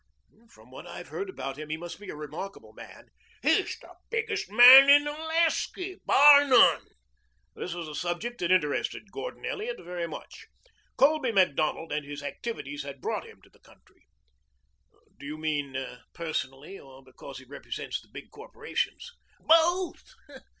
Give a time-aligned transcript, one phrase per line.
[0.49, 3.09] "From what I've heard about him he must be a remarkable man."
[3.43, 6.87] "He's the biggest man in Alaska, bar none."
[7.53, 10.47] This was a subject that interested Gordon Elliot very much.
[10.97, 14.07] Colby Macdonald and his activities had brought him to the country.
[15.19, 15.75] "Do you mean
[16.13, 20.15] personally or because he represents the big corporations?" "Both.